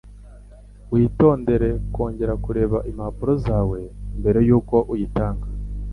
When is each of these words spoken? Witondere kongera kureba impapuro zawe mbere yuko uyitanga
Witondere 0.93 1.69
kongera 1.93 2.33
kureba 2.45 2.77
impapuro 2.91 3.33
zawe 3.45 3.79
mbere 4.19 4.39
yuko 4.47 4.75
uyitanga 4.93 5.47